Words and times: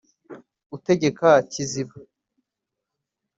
Utegeka 0.75 1.29
Kiziba: 1.51 1.95